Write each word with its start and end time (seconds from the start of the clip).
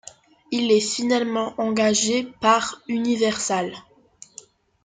Il 0.49 0.71
est 0.71 0.79
finalement 0.79 1.53
engagé 1.59 2.23
par 2.39 2.81
Universal. 2.87 3.71